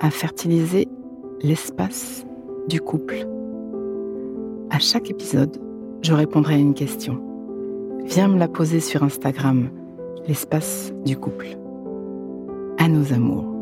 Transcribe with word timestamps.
à 0.00 0.10
fertiliser 0.10 0.88
l'espace 1.42 2.24
du 2.68 2.80
couple. 2.80 3.26
À 4.70 4.78
chaque 4.78 5.10
épisode, 5.10 5.60
je 6.02 6.12
répondrai 6.12 6.54
à 6.54 6.58
une 6.58 6.74
question. 6.74 7.22
Viens 8.04 8.28
me 8.28 8.38
la 8.38 8.48
poser 8.48 8.80
sur 8.80 9.02
Instagram, 9.02 9.70
l'espace 10.26 10.92
du 11.04 11.16
couple. 11.16 11.48
À 12.78 12.88
nos 12.88 13.12
amours. 13.12 13.54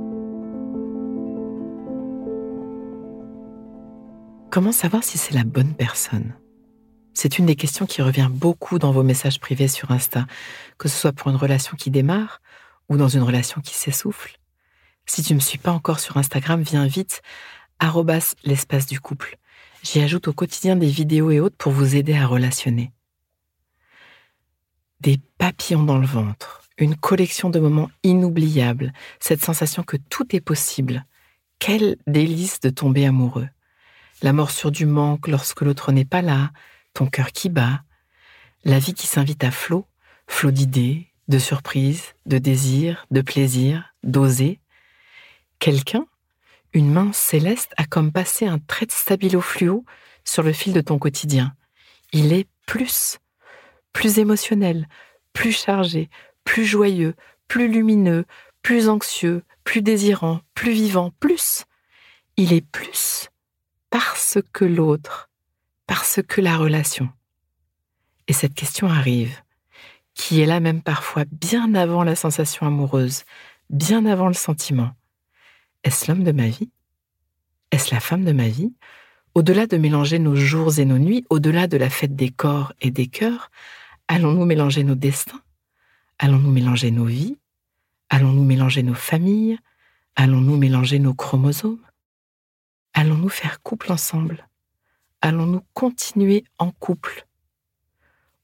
Comment 4.50 4.72
savoir 4.72 5.04
si 5.04 5.18
c'est 5.18 5.34
la 5.34 5.44
bonne 5.44 5.74
personne? 5.74 6.34
C'est 7.14 7.38
une 7.38 7.46
des 7.46 7.56
questions 7.56 7.86
qui 7.86 8.02
revient 8.02 8.28
beaucoup 8.30 8.78
dans 8.78 8.92
vos 8.92 9.02
messages 9.02 9.40
privés 9.40 9.68
sur 9.68 9.90
Insta, 9.90 10.26
que 10.78 10.88
ce 10.88 10.98
soit 10.98 11.12
pour 11.12 11.30
une 11.30 11.36
relation 11.36 11.76
qui 11.76 11.90
démarre 11.90 12.40
ou 12.88 12.96
dans 12.96 13.08
une 13.08 13.22
relation 13.22 13.60
qui 13.62 13.74
s'essouffle. 13.74 14.38
Si 15.06 15.22
tu 15.22 15.32
ne 15.32 15.36
me 15.36 15.40
suis 15.40 15.58
pas 15.58 15.72
encore 15.72 16.00
sur 16.00 16.16
Instagram, 16.16 16.62
viens 16.62 16.86
vite, 16.86 17.22
arrobas 17.78 18.34
l'espace 18.44 18.86
du 18.86 19.00
couple. 19.00 19.38
J'y 19.82 20.00
ajoute 20.00 20.28
au 20.28 20.32
quotidien 20.32 20.76
des 20.76 20.88
vidéos 20.88 21.30
et 21.30 21.40
autres 21.40 21.56
pour 21.56 21.72
vous 21.72 21.94
aider 21.94 22.14
à 22.14 22.26
relationner. 22.26 22.92
Des 25.00 25.20
papillons 25.38 25.84
dans 25.84 25.98
le 25.98 26.06
ventre, 26.06 26.62
une 26.78 26.96
collection 26.96 27.50
de 27.50 27.60
moments 27.60 27.90
inoubliables, 28.02 28.92
cette 29.20 29.44
sensation 29.44 29.82
que 29.82 29.96
tout 29.96 30.34
est 30.34 30.40
possible. 30.40 31.04
Quel 31.58 31.96
délice 32.06 32.60
de 32.60 32.70
tomber 32.70 33.06
amoureux. 33.06 33.48
La 34.22 34.32
morsure 34.32 34.70
du 34.70 34.86
manque 34.86 35.28
lorsque 35.28 35.60
l'autre 35.60 35.92
n'est 35.92 36.04
pas 36.04 36.22
là, 36.22 36.50
ton 36.94 37.06
cœur 37.06 37.32
qui 37.32 37.48
bat, 37.48 37.82
la 38.64 38.78
vie 38.78 38.94
qui 38.94 39.06
s'invite 39.06 39.44
à 39.44 39.50
flot, 39.50 39.86
flot 40.26 40.50
d'idées, 40.50 41.06
de 41.28 41.38
surprises, 41.38 42.14
de 42.24 42.38
désirs, 42.38 43.06
de 43.10 43.20
plaisirs, 43.20 43.94
d'oser. 44.02 44.60
Quelqu'un, 45.58 46.06
une 46.72 46.92
main 46.92 47.12
céleste, 47.12 47.72
a 47.76 47.84
comme 47.84 48.12
passé 48.12 48.46
un 48.46 48.58
trait 48.58 48.86
de 48.86 48.92
stabilo 48.92 49.40
fluo 49.40 49.84
sur 50.24 50.42
le 50.42 50.52
fil 50.52 50.72
de 50.72 50.80
ton 50.80 50.98
quotidien. 50.98 51.54
Il 52.12 52.32
est 52.32 52.48
plus, 52.66 53.18
plus 53.92 54.18
émotionnel, 54.18 54.88
plus 55.32 55.52
chargé, 55.52 56.10
plus 56.44 56.64
joyeux, 56.64 57.14
plus 57.48 57.68
lumineux, 57.68 58.24
plus 58.62 58.88
anxieux, 58.88 59.44
plus 59.64 59.82
désirant, 59.82 60.40
plus 60.54 60.72
vivant, 60.72 61.12
plus. 61.20 61.64
Il 62.36 62.52
est 62.52 62.66
plus 62.66 63.30
parce 63.90 64.38
que 64.52 64.64
l'autre, 64.64 65.30
parce 65.86 66.20
que 66.26 66.40
la 66.40 66.56
relation. 66.56 67.08
Et 68.28 68.32
cette 68.32 68.54
question 68.54 68.88
arrive 68.88 69.40
qui 70.14 70.40
est 70.40 70.46
là 70.46 70.60
même 70.60 70.82
parfois 70.82 71.24
bien 71.30 71.74
avant 71.74 72.02
la 72.02 72.16
sensation 72.16 72.66
amoureuse, 72.66 73.24
bien 73.70 74.06
avant 74.06 74.28
le 74.28 74.34
sentiment. 74.34 74.90
Est-ce 75.84 76.10
l'homme 76.10 76.24
de 76.24 76.32
ma 76.32 76.48
vie? 76.48 76.70
Est-ce 77.70 77.94
la 77.94 78.00
femme 78.00 78.24
de 78.24 78.32
ma 78.32 78.48
vie? 78.48 78.72
Au-delà 79.34 79.66
de 79.66 79.76
mélanger 79.76 80.18
nos 80.18 80.34
jours 80.34 80.78
et 80.78 80.84
nos 80.84 80.98
nuits, 80.98 81.24
au-delà 81.30 81.66
de 81.66 81.76
la 81.76 81.90
fête 81.90 82.16
des 82.16 82.30
corps 82.30 82.72
et 82.80 82.90
des 82.90 83.06
cœurs, 83.06 83.50
allons-nous 84.08 84.46
mélanger 84.46 84.82
nos 84.82 84.94
destins? 84.94 85.42
Allons-nous 86.18 86.50
mélanger 86.50 86.90
nos 86.90 87.04
vies? 87.04 87.36
Allons-nous 88.08 88.44
mélanger 88.44 88.82
nos 88.82 88.94
familles? 88.94 89.58
Allons-nous 90.14 90.56
mélanger 90.56 90.98
nos 90.98 91.12
chromosomes? 91.12 91.80
Allons-nous 92.94 93.28
faire 93.28 93.62
couple 93.62 93.92
ensemble? 93.92 94.48
Allons-nous 95.20 95.62
continuer 95.74 96.44
en 96.58 96.70
couple? 96.70 97.26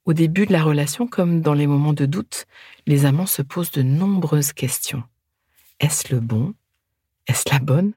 Au 0.05 0.13
début 0.13 0.47
de 0.47 0.53
la 0.53 0.63
relation, 0.63 1.07
comme 1.07 1.41
dans 1.41 1.55
les 1.55 1.67
moments 1.67 1.93
de 1.93 2.07
doute, 2.07 2.47
les 2.87 3.07
amants 3.07 3.27
se 3.27 3.41
posent 3.41 3.71
de 3.71 3.83
nombreuses 3.83 4.53
questions. 4.53 5.05
Est-ce 5.81 6.13
le 6.13 6.21
bon? 6.21 6.55
Est-ce 7.27 7.51
la 7.51 7.59
bonne? 7.59 7.93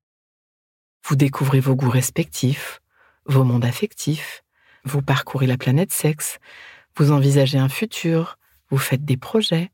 Vous 1.08 1.16
découvrez 1.16 1.60
vos 1.60 1.76
goûts 1.76 1.90
respectifs, 1.90 2.82
vos 3.26 3.44
mondes 3.44 3.66
affectifs, 3.66 4.44
vous 4.84 5.02
parcourez 5.02 5.48
la 5.48 5.58
planète 5.58 5.92
sexe, 5.92 6.40
vous 6.96 7.12
envisagez 7.12 7.58
un 7.58 7.70
futur, 7.70 8.38
vous 8.70 8.78
faites 8.78 9.04
des 9.04 9.18
projets. 9.18 9.72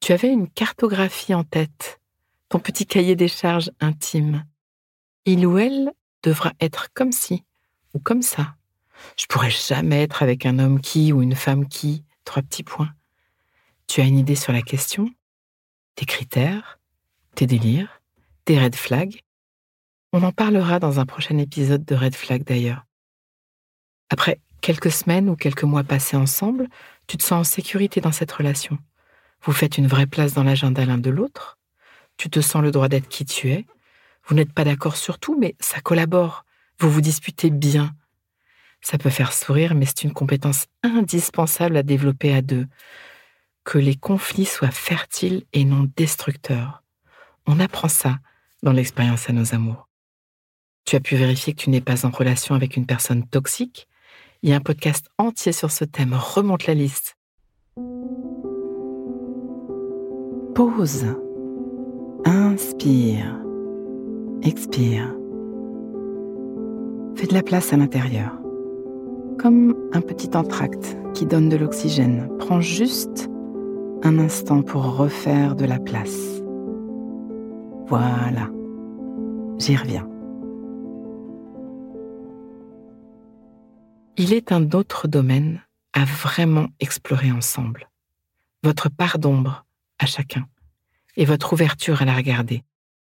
Tu 0.00 0.12
avais 0.12 0.28
une 0.28 0.48
cartographie 0.48 1.34
en 1.34 1.44
tête, 1.44 2.00
ton 2.48 2.58
petit 2.58 2.86
cahier 2.86 3.16
des 3.16 3.28
charges 3.28 3.70
intime. 3.80 4.44
Il 5.24 5.46
ou 5.46 5.58
elle 5.58 5.92
devra 6.22 6.52
être 6.60 6.88
comme 6.94 7.12
ci 7.12 7.44
ou 7.94 7.98
comme 7.98 8.22
ça. 8.22 8.56
Je 9.16 9.26
pourrais 9.26 9.50
jamais 9.50 10.02
être 10.02 10.22
avec 10.22 10.46
un 10.46 10.58
homme 10.58 10.80
qui 10.80 11.12
ou 11.12 11.22
une 11.22 11.36
femme 11.36 11.68
qui. 11.68 12.04
Trois 12.24 12.42
petits 12.42 12.62
points. 12.62 12.92
Tu 13.86 14.00
as 14.00 14.04
une 14.04 14.18
idée 14.18 14.36
sur 14.36 14.52
la 14.52 14.62
question? 14.62 15.10
Tes 15.96 16.06
critères? 16.06 16.79
Tes 17.40 17.46
délires 17.46 18.02
Tes 18.44 18.58
red 18.58 18.74
flags 18.74 19.22
On 20.12 20.22
en 20.24 20.30
parlera 20.30 20.78
dans 20.78 21.00
un 21.00 21.06
prochain 21.06 21.38
épisode 21.38 21.86
de 21.86 21.94
Red 21.94 22.14
Flag 22.14 22.44
d'ailleurs. 22.44 22.84
Après 24.10 24.42
quelques 24.60 24.90
semaines 24.90 25.30
ou 25.30 25.36
quelques 25.36 25.64
mois 25.64 25.82
passés 25.82 26.18
ensemble, 26.18 26.68
tu 27.06 27.16
te 27.16 27.22
sens 27.22 27.40
en 27.40 27.50
sécurité 27.50 28.02
dans 28.02 28.12
cette 28.12 28.30
relation. 28.30 28.76
Vous 29.42 29.52
faites 29.52 29.78
une 29.78 29.86
vraie 29.86 30.06
place 30.06 30.34
dans 30.34 30.44
l'agenda 30.44 30.84
l'un 30.84 30.98
de 30.98 31.08
l'autre. 31.08 31.58
Tu 32.18 32.28
te 32.28 32.42
sens 32.42 32.60
le 32.60 32.72
droit 32.72 32.88
d'être 32.88 33.08
qui 33.08 33.24
tu 33.24 33.50
es. 33.50 33.64
Vous 34.26 34.34
n'êtes 34.34 34.52
pas 34.52 34.64
d'accord 34.64 34.98
sur 34.98 35.18
tout, 35.18 35.38
mais 35.40 35.56
ça 35.60 35.80
collabore. 35.80 36.44
Vous 36.78 36.90
vous 36.90 37.00
disputez 37.00 37.48
bien. 37.48 37.94
Ça 38.82 38.98
peut 38.98 39.08
faire 39.08 39.32
sourire, 39.32 39.74
mais 39.74 39.86
c'est 39.86 40.02
une 40.02 40.12
compétence 40.12 40.66
indispensable 40.82 41.78
à 41.78 41.82
développer 41.82 42.34
à 42.34 42.42
deux. 42.42 42.66
Que 43.64 43.78
les 43.78 43.96
conflits 43.96 44.44
soient 44.44 44.70
fertiles 44.70 45.44
et 45.54 45.64
non 45.64 45.90
destructeurs. 45.96 46.82
On 47.52 47.58
apprend 47.58 47.88
ça 47.88 48.18
dans 48.62 48.70
l'expérience 48.70 49.28
à 49.28 49.32
nos 49.32 49.56
amours. 49.56 49.88
Tu 50.84 50.94
as 50.94 51.00
pu 51.00 51.16
vérifier 51.16 51.52
que 51.52 51.60
tu 51.60 51.70
n'es 51.70 51.80
pas 51.80 52.06
en 52.06 52.10
relation 52.10 52.54
avec 52.54 52.76
une 52.76 52.86
personne 52.86 53.26
toxique? 53.26 53.88
Il 54.42 54.50
y 54.50 54.52
a 54.52 54.56
un 54.56 54.60
podcast 54.60 55.08
entier 55.18 55.50
sur 55.50 55.72
ce 55.72 55.84
thème. 55.84 56.14
Remonte 56.14 56.68
la 56.68 56.74
liste. 56.74 57.16
Pause. 60.54 61.06
Inspire. 62.24 63.36
Expire. 64.42 65.12
Fais 67.16 67.26
de 67.26 67.34
la 67.34 67.42
place 67.42 67.72
à 67.72 67.76
l'intérieur 67.76 68.30
comme 69.40 69.74
un 69.92 70.02
petit 70.02 70.36
entracte 70.36 70.96
qui 71.14 71.26
donne 71.26 71.48
de 71.48 71.56
l'oxygène. 71.56 72.28
Prends 72.38 72.60
juste 72.60 73.28
un 74.04 74.20
instant 74.20 74.62
pour 74.62 74.96
refaire 74.96 75.56
de 75.56 75.64
la 75.64 75.80
place. 75.80 76.39
Voilà, 77.90 78.48
j'y 79.58 79.74
reviens. 79.74 80.08
Il 84.16 84.32
est 84.32 84.52
un 84.52 84.70
autre 84.70 85.08
domaine 85.08 85.60
à 85.92 86.04
vraiment 86.04 86.68
explorer 86.78 87.32
ensemble. 87.32 87.90
Votre 88.62 88.90
part 88.90 89.18
d'ombre 89.18 89.64
à 89.98 90.06
chacun 90.06 90.46
et 91.16 91.24
votre 91.24 91.52
ouverture 91.52 92.00
à 92.00 92.04
la 92.04 92.14
regarder. 92.14 92.62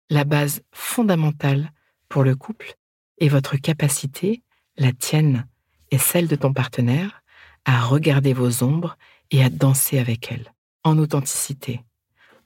La 0.09 0.23
base 0.23 0.63
fondamentale 0.71 1.73
pour 2.09 2.23
le 2.23 2.37
couple 2.37 2.77
est 3.19 3.29
votre 3.29 3.57
capacité, 3.57 4.45
la 4.79 4.93
tienne, 4.93 5.49
et 5.91 5.99
celle 5.99 6.29
de 6.29 6.37
ton 6.37 6.53
partenaire 6.53 7.25
à 7.65 7.81
regarder 7.81 8.35
vos 8.35 8.63
ombres 8.63 8.97
et 9.33 9.43
à 9.43 9.51
danser 9.51 9.99
avec 9.99 10.31
elles, 10.31 10.55
en 10.85 10.97
authenticité, 10.97 11.81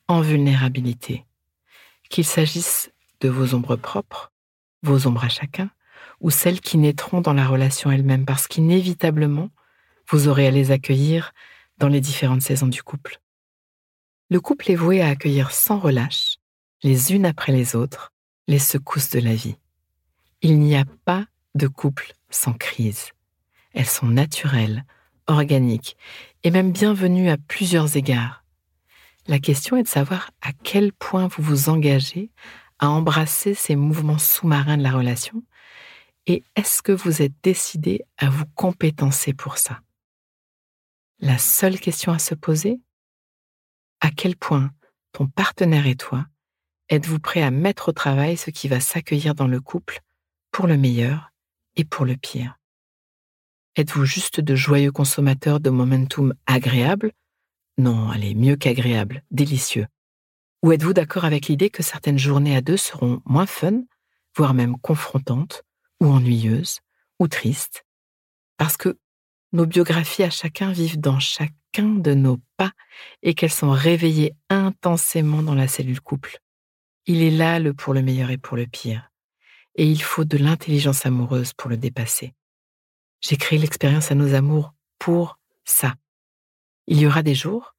en 0.08 0.22
vulnérabilité. 0.22 1.26
Qu'il 2.14 2.24
s'agisse 2.24 2.92
de 3.22 3.28
vos 3.28 3.56
ombres 3.56 3.74
propres, 3.74 4.30
vos 4.84 5.08
ombres 5.08 5.24
à 5.24 5.28
chacun, 5.28 5.68
ou 6.20 6.30
celles 6.30 6.60
qui 6.60 6.78
naîtront 6.78 7.20
dans 7.20 7.32
la 7.32 7.44
relation 7.44 7.90
elle-même, 7.90 8.24
parce 8.24 8.46
qu'inévitablement, 8.46 9.50
vous 10.08 10.28
aurez 10.28 10.46
à 10.46 10.52
les 10.52 10.70
accueillir 10.70 11.32
dans 11.78 11.88
les 11.88 12.00
différentes 12.00 12.42
saisons 12.42 12.68
du 12.68 12.84
couple. 12.84 13.18
Le 14.30 14.40
couple 14.40 14.70
est 14.70 14.76
voué 14.76 15.02
à 15.02 15.08
accueillir 15.08 15.50
sans 15.50 15.80
relâche, 15.80 16.36
les 16.84 17.12
unes 17.12 17.26
après 17.26 17.50
les 17.50 17.74
autres, 17.74 18.12
les 18.46 18.60
secousses 18.60 19.10
de 19.10 19.18
la 19.18 19.34
vie. 19.34 19.56
Il 20.40 20.60
n'y 20.60 20.76
a 20.76 20.84
pas 21.04 21.26
de 21.56 21.66
couple 21.66 22.12
sans 22.30 22.52
crise. 22.52 23.08
Elles 23.72 23.86
sont 23.86 24.06
naturelles, 24.06 24.84
organiques 25.26 25.96
et 26.44 26.52
même 26.52 26.70
bienvenues 26.70 27.30
à 27.30 27.38
plusieurs 27.38 27.96
égards. 27.96 28.43
La 29.26 29.38
question 29.38 29.76
est 29.76 29.82
de 29.82 29.88
savoir 29.88 30.30
à 30.42 30.52
quel 30.52 30.92
point 30.92 31.28
vous 31.28 31.42
vous 31.42 31.68
engagez 31.68 32.30
à 32.78 32.90
embrasser 32.90 33.54
ces 33.54 33.76
mouvements 33.76 34.18
sous-marins 34.18 34.76
de 34.76 34.82
la 34.82 34.92
relation 34.92 35.42
et 36.26 36.42
est-ce 36.56 36.82
que 36.82 36.92
vous 36.92 37.22
êtes 37.22 37.34
décidé 37.42 38.02
à 38.18 38.30
vous 38.30 38.46
compétencer 38.54 39.34
pour 39.34 39.58
ça? 39.58 39.80
La 41.20 41.38
seule 41.38 41.78
question 41.78 42.12
à 42.12 42.18
se 42.18 42.34
poser 42.34 42.80
À 44.00 44.10
quel 44.10 44.36
point 44.36 44.70
ton 45.12 45.26
partenaire 45.26 45.86
et 45.86 45.96
toi 45.96 46.26
êtes-vous 46.90 47.18
prêt 47.18 47.42
à 47.42 47.50
mettre 47.50 47.88
au 47.88 47.92
travail 47.92 48.36
ce 48.36 48.50
qui 48.50 48.68
va 48.68 48.80
s'accueillir 48.80 49.34
dans 49.34 49.46
le 49.46 49.60
couple 49.60 50.00
pour 50.50 50.66
le 50.66 50.76
meilleur 50.76 51.30
et 51.76 51.84
pour 51.84 52.04
le 52.04 52.16
pire? 52.16 52.58
Êtes-vous 53.76 54.04
juste 54.04 54.40
de 54.40 54.54
joyeux 54.54 54.92
consommateurs 54.92 55.60
de 55.60 55.70
momentum 55.70 56.34
agréable 56.46 57.12
Non, 57.76 58.08
allez, 58.10 58.34
mieux 58.34 58.56
qu'agréable, 58.56 59.22
délicieux. 59.30 59.86
Ou 60.62 60.72
êtes-vous 60.72 60.94
d'accord 60.94 61.24
avec 61.24 61.48
l'idée 61.48 61.70
que 61.70 61.82
certaines 61.82 62.18
journées 62.18 62.56
à 62.56 62.60
deux 62.60 62.76
seront 62.76 63.20
moins 63.26 63.46
fun, 63.46 63.82
voire 64.36 64.54
même 64.54 64.78
confrontantes, 64.78 65.64
ou 66.00 66.06
ennuyeuses, 66.06 66.80
ou 67.18 67.28
tristes? 67.28 67.84
Parce 68.56 68.76
que 68.76 68.98
nos 69.52 69.66
biographies 69.66 70.22
à 70.22 70.30
chacun 70.30 70.72
vivent 70.72 71.00
dans 71.00 71.18
chacun 71.18 71.88
de 71.88 72.14
nos 72.14 72.38
pas 72.56 72.72
et 73.22 73.34
qu'elles 73.34 73.50
sont 73.50 73.70
réveillées 73.70 74.34
intensément 74.48 75.42
dans 75.42 75.54
la 75.54 75.68
cellule 75.68 76.00
couple. 76.00 76.38
Il 77.06 77.22
est 77.22 77.30
là 77.30 77.58
le 77.58 77.74
pour 77.74 77.92
le 77.92 78.02
meilleur 78.02 78.30
et 78.30 78.38
pour 78.38 78.56
le 78.56 78.66
pire. 78.66 79.10
Et 79.74 79.86
il 79.86 80.00
faut 80.00 80.24
de 80.24 80.38
l'intelligence 80.38 81.04
amoureuse 81.04 81.52
pour 81.52 81.68
le 81.68 81.76
dépasser. 81.76 82.34
J'ai 83.20 83.36
créé 83.36 83.58
l'expérience 83.58 84.10
à 84.10 84.14
nos 84.14 84.34
amours 84.34 84.74
pour 84.98 85.38
ça. 85.64 85.94
Il 86.86 87.00
y 87.00 87.06
aura 87.06 87.22
des 87.22 87.34
jours, 87.34 87.74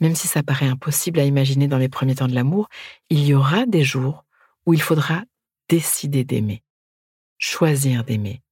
même 0.00 0.14
si 0.14 0.28
ça 0.28 0.42
paraît 0.42 0.68
impossible 0.68 1.20
à 1.20 1.24
imaginer 1.24 1.68
dans 1.68 1.78
les 1.78 1.88
premiers 1.88 2.14
temps 2.14 2.28
de 2.28 2.34
l'amour, 2.34 2.68
il 3.08 3.24
y 3.24 3.34
aura 3.34 3.66
des 3.66 3.84
jours 3.84 4.24
où 4.66 4.74
il 4.74 4.82
faudra 4.82 5.22
décider 5.68 6.24
d'aimer, 6.24 6.62
choisir 7.38 8.04
d'aimer. 8.04 8.42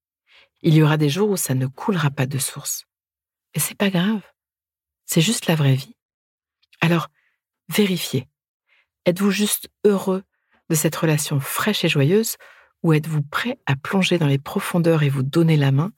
Il 0.62 0.74
y 0.74 0.82
aura 0.82 0.96
des 0.96 1.08
jours 1.08 1.30
où 1.30 1.36
ça 1.36 1.54
ne 1.54 1.66
coulera 1.66 2.10
pas 2.10 2.26
de 2.26 2.38
source. 2.38 2.86
Et 3.54 3.60
c'est 3.60 3.76
pas 3.76 3.90
grave. 3.90 4.22
C'est 5.04 5.20
juste 5.20 5.46
la 5.46 5.54
vraie 5.54 5.74
vie. 5.74 5.96
Alors, 6.80 7.08
vérifiez. 7.68 8.28
Êtes-vous 9.06 9.30
juste 9.30 9.70
heureux 9.84 10.22
de 10.68 10.74
cette 10.74 10.96
relation 10.96 11.40
fraîche 11.40 11.84
et 11.84 11.88
joyeuse 11.88 12.36
ou 12.82 12.92
êtes-vous 12.92 13.22
prêt 13.22 13.58
à 13.66 13.74
plonger 13.74 14.18
dans 14.18 14.26
les 14.26 14.38
profondeurs 14.38 15.02
et 15.02 15.08
vous 15.08 15.22
donner 15.22 15.56
la 15.56 15.72
main 15.72 15.92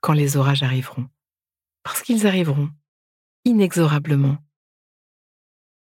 quand 0.00 0.12
les 0.12 0.36
orages 0.36 0.62
arriveront? 0.62 1.08
Parce 1.82 2.02
qu'ils 2.02 2.26
arriveront, 2.26 2.70
inexorablement. 3.44 4.38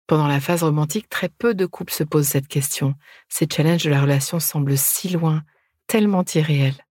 Pendant 0.06 0.28
la 0.28 0.40
phase 0.40 0.62
romantique, 0.62 1.08
très 1.08 1.28
peu 1.28 1.54
de 1.54 1.66
couples 1.66 1.92
se 1.92 2.04
posent 2.04 2.28
cette 2.28 2.46
question. 2.46 2.94
Ces 3.28 3.46
challenges 3.52 3.84
de 3.84 3.90
la 3.90 4.00
relation 4.00 4.38
semblent 4.38 4.78
si 4.78 5.08
loin, 5.08 5.42
tellement 5.86 6.24
irréels. 6.34 6.86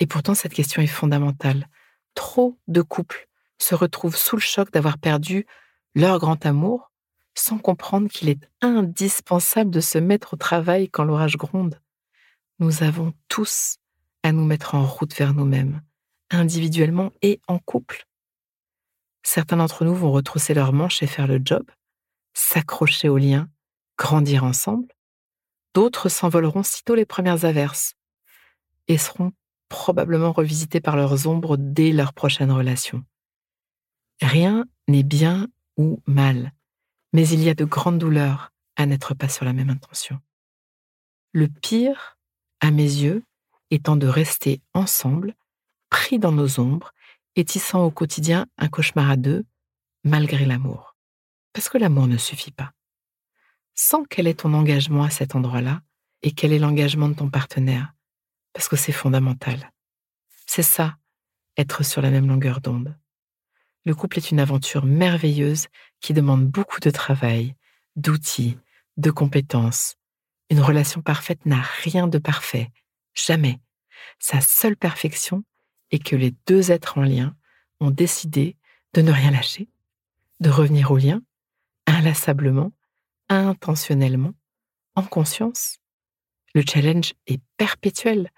Et 0.00 0.06
pourtant, 0.06 0.34
cette 0.34 0.54
question 0.54 0.82
est 0.82 0.88
fondamentale. 0.88 1.68
Trop 2.14 2.58
de 2.66 2.82
couples 2.82 3.28
se 3.58 3.74
retrouvent 3.74 4.16
sous 4.16 4.36
le 4.36 4.40
choc 4.40 4.72
d'avoir 4.72 4.98
perdu 4.98 5.46
leur 5.94 6.18
grand 6.18 6.44
amour 6.46 6.90
sans 7.34 7.58
comprendre 7.58 8.08
qu'il 8.08 8.28
est 8.28 8.48
indispensable 8.60 9.70
de 9.70 9.80
se 9.80 9.98
mettre 9.98 10.34
au 10.34 10.36
travail 10.36 10.88
quand 10.88 11.04
l'orage 11.04 11.36
gronde. 11.36 11.80
Nous 12.58 12.82
avons 12.82 13.14
tous 13.28 13.76
à 14.22 14.32
nous 14.32 14.44
mettre 14.44 14.74
en 14.74 14.84
route 14.84 15.14
vers 15.14 15.32
nous-mêmes, 15.32 15.80
individuellement 16.30 17.12
et 17.22 17.40
en 17.46 17.58
couple. 17.58 18.06
Certains 19.22 19.58
d'entre 19.58 19.84
nous 19.84 19.94
vont 19.94 20.12
retrousser 20.12 20.54
leurs 20.54 20.72
manches 20.72 21.02
et 21.02 21.06
faire 21.06 21.26
le 21.26 21.40
job, 21.44 21.64
s'accrocher 22.32 23.08
aux 23.08 23.18
liens, 23.18 23.48
grandir 23.98 24.44
ensemble. 24.44 24.88
D'autres 25.74 26.08
s'envoleront 26.08 26.62
sitôt 26.62 26.94
les 26.94 27.04
premières 27.04 27.44
averses 27.44 27.94
et 28.88 28.98
seront 28.98 29.32
probablement 29.68 30.32
revisités 30.32 30.80
par 30.80 30.96
leurs 30.96 31.28
ombres 31.28 31.56
dès 31.56 31.92
leur 31.92 32.12
prochaine 32.12 32.50
relation. 32.50 33.04
Rien 34.20 34.66
n'est 34.88 35.04
bien 35.04 35.48
ou 35.76 36.02
mal, 36.06 36.52
mais 37.12 37.28
il 37.28 37.42
y 37.42 37.48
a 37.48 37.54
de 37.54 37.64
grandes 37.64 37.98
douleurs 37.98 38.52
à 38.76 38.86
n'être 38.86 39.14
pas 39.14 39.28
sur 39.28 39.44
la 39.44 39.52
même 39.52 39.70
intention. 39.70 40.18
Le 41.32 41.46
pire, 41.46 42.18
à 42.60 42.70
mes 42.70 42.82
yeux, 42.82 43.22
étant 43.70 43.96
de 43.96 44.06
rester 44.06 44.60
ensemble 44.74 45.34
pris 45.90 46.18
dans 46.18 46.32
nos 46.32 46.58
ombres 46.58 46.92
et 47.36 47.44
tissant 47.44 47.84
au 47.84 47.90
quotidien 47.90 48.46
un 48.58 48.68
cauchemar 48.68 49.10
à 49.10 49.16
deux, 49.16 49.44
malgré 50.04 50.44
l'amour. 50.44 50.96
Parce 51.52 51.68
que 51.68 51.78
l'amour 51.78 52.06
ne 52.06 52.16
suffit 52.16 52.52
pas. 52.52 52.72
Sans 53.74 54.04
quel 54.04 54.26
est 54.26 54.40
ton 54.40 54.54
engagement 54.54 55.04
à 55.04 55.10
cet 55.10 55.34
endroit-là 55.34 55.82
et 56.22 56.32
quel 56.32 56.52
est 56.52 56.58
l'engagement 56.58 57.08
de 57.08 57.14
ton 57.14 57.30
partenaire, 57.30 57.94
parce 58.52 58.68
que 58.68 58.76
c'est 58.76 58.92
fondamental. 58.92 59.72
C'est 60.46 60.62
ça, 60.62 60.96
être 61.56 61.84
sur 61.84 62.02
la 62.02 62.10
même 62.10 62.28
longueur 62.28 62.60
d'onde. 62.60 62.96
Le 63.84 63.94
couple 63.94 64.18
est 64.18 64.30
une 64.30 64.40
aventure 64.40 64.84
merveilleuse 64.84 65.68
qui 66.00 66.12
demande 66.12 66.46
beaucoup 66.46 66.80
de 66.80 66.90
travail, 66.90 67.54
d'outils, 67.96 68.58
de 68.96 69.10
compétences. 69.10 69.96
Une 70.50 70.60
relation 70.60 71.00
parfaite 71.00 71.46
n'a 71.46 71.62
rien 71.82 72.06
de 72.06 72.18
parfait, 72.18 72.70
jamais. 73.14 73.60
Sa 74.18 74.40
seule 74.40 74.76
perfection 74.76 75.44
et 75.90 75.98
que 75.98 76.16
les 76.16 76.34
deux 76.46 76.70
êtres 76.70 76.98
en 76.98 77.02
lien 77.02 77.34
ont 77.80 77.90
décidé 77.90 78.56
de 78.94 79.02
ne 79.02 79.12
rien 79.12 79.30
lâcher, 79.30 79.68
de 80.40 80.50
revenir 80.50 80.90
au 80.90 80.96
lien, 80.96 81.22
inlassablement, 81.86 82.72
intentionnellement, 83.28 84.34
en 84.94 85.02
conscience. 85.02 85.78
Le 86.54 86.62
challenge 86.66 87.14
est 87.26 87.40
perpétuel. 87.56 88.30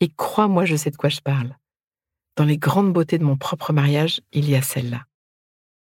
Et 0.00 0.08
crois-moi, 0.08 0.64
je 0.64 0.76
sais 0.76 0.90
de 0.90 0.96
quoi 0.96 1.10
je 1.10 1.20
parle. 1.20 1.56
Dans 2.36 2.44
les 2.44 2.58
grandes 2.58 2.92
beautés 2.92 3.18
de 3.18 3.24
mon 3.24 3.36
propre 3.36 3.72
mariage, 3.72 4.20
il 4.32 4.48
y 4.48 4.56
a 4.56 4.62
celle-là. 4.62 5.04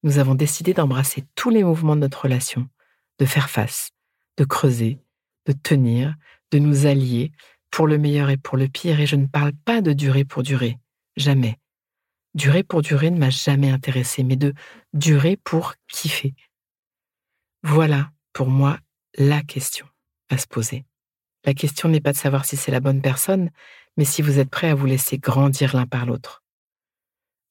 Nous 0.02 0.18
avons 0.18 0.34
décidé 0.34 0.74
d'embrasser 0.74 1.24
tous 1.34 1.50
les 1.50 1.64
mouvements 1.64 1.96
de 1.96 2.02
notre 2.02 2.22
relation, 2.22 2.68
de 3.18 3.24
faire 3.24 3.50
face, 3.50 3.90
de 4.36 4.44
creuser, 4.44 4.98
de 5.46 5.52
tenir, 5.52 6.14
de 6.50 6.58
nous 6.58 6.86
allier, 6.86 7.32
pour 7.70 7.86
le 7.88 7.98
meilleur 7.98 8.30
et 8.30 8.36
pour 8.36 8.56
le 8.56 8.68
pire, 8.68 9.00
et 9.00 9.06
je 9.06 9.16
ne 9.16 9.26
parle 9.26 9.52
pas 9.52 9.80
de 9.80 9.92
durer 9.92 10.24
pour 10.24 10.44
durer. 10.44 10.78
Jamais. 11.16 11.58
Durer 12.34 12.64
pour 12.64 12.82
durer 12.82 13.10
ne 13.10 13.18
m'a 13.18 13.30
jamais 13.30 13.70
intéressé, 13.70 14.24
mais 14.24 14.36
de 14.36 14.54
durer 14.92 15.36
pour 15.36 15.74
kiffer. 15.88 16.34
Voilà, 17.62 18.10
pour 18.32 18.48
moi, 18.48 18.78
la 19.16 19.42
question 19.42 19.86
à 20.28 20.38
se 20.38 20.46
poser. 20.46 20.84
La 21.44 21.54
question 21.54 21.88
n'est 21.88 22.00
pas 22.00 22.12
de 22.12 22.18
savoir 22.18 22.44
si 22.44 22.56
c'est 22.56 22.72
la 22.72 22.80
bonne 22.80 23.02
personne, 23.02 23.50
mais 23.96 24.04
si 24.04 24.22
vous 24.22 24.38
êtes 24.38 24.50
prêt 24.50 24.68
à 24.68 24.74
vous 24.74 24.86
laisser 24.86 25.18
grandir 25.18 25.76
l'un 25.76 25.86
par 25.86 26.06
l'autre. 26.06 26.42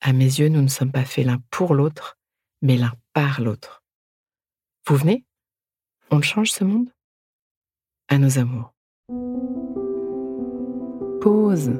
À 0.01 0.11
mes 0.11 0.25
yeux, 0.25 0.49
nous 0.49 0.61
ne 0.61 0.67
sommes 0.67 0.91
pas 0.91 1.05
faits 1.05 1.25
l'un 1.25 1.41
pour 1.49 1.75
l'autre, 1.75 2.17
mais 2.61 2.75
l'un 2.75 2.93
par 3.13 3.39
l'autre. 3.39 3.83
Vous 4.85 4.97
venez? 4.97 5.23
On 6.11 6.17
le 6.17 6.23
change 6.23 6.51
ce 6.51 6.65
monde? 6.65 6.89
À 8.09 8.17
nos 8.17 8.37
amours. 8.37 8.73
Pause. 11.21 11.79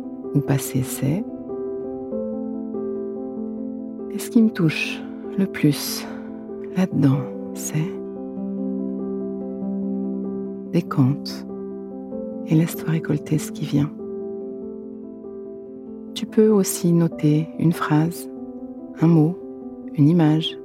ou 0.33 0.39
passé, 0.39 0.83
c'est 0.83 1.23
Et 4.13 4.19
ce 4.19 4.29
qui 4.29 4.41
me 4.41 4.49
touche 4.49 5.01
le 5.37 5.45
plus 5.45 6.05
là-dedans, 6.75 7.19
c'est 7.53 7.91
des 10.71 10.81
contes 10.81 11.45
et 12.47 12.55
laisse-toi 12.55 12.91
récolter 12.91 13.37
ce 13.37 13.51
qui 13.51 13.65
vient. 13.65 13.91
Tu 16.13 16.25
peux 16.25 16.49
aussi 16.49 16.91
noter 16.91 17.47
une 17.57 17.73
phrase, 17.73 18.29
un 18.99 19.07
mot, 19.07 19.37
une 19.95 20.07
image, 20.07 20.57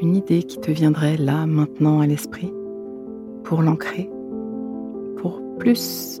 une 0.00 0.16
idée 0.16 0.42
qui 0.42 0.58
te 0.58 0.70
viendrait 0.70 1.16
là, 1.16 1.46
maintenant 1.46 2.00
à 2.00 2.06
l'esprit, 2.06 2.52
pour 3.44 3.62
l'ancrer, 3.62 4.10
pour 5.16 5.40
plus 5.58 6.20